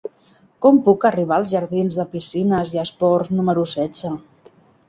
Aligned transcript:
Com 0.65 0.79
puc 0.87 1.05
arribar 1.09 1.37
als 1.41 1.51
jardins 1.51 1.99
de 1.99 2.07
Piscines 2.15 2.75
i 2.79 2.83
Esports 2.87 3.33
número 3.41 3.71
setze? 3.77 4.17